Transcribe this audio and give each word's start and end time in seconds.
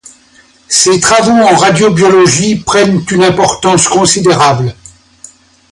Ces 0.67 0.99
travaux 0.99 1.29
en 1.43 1.55
radiobiologie, 1.55 2.55
prennent 2.55 3.03
une 3.11 3.23
importance 3.23 3.87
considérable. 3.87 4.73